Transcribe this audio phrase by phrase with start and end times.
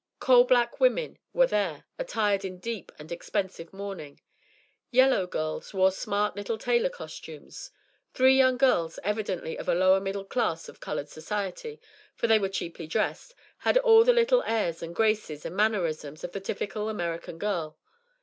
[0.19, 4.19] Coal black women were there, attired in deep and expensive mourning.
[4.89, 7.69] "Yellow girls" wore smart little tailor costumes.
[8.15, 11.79] Three young girls, evidently of the lower middle class of coloured society,
[12.15, 16.31] for they were cheaply dressed, had all the little airs and graces and mannerisms of
[16.31, 17.77] the typical American girl.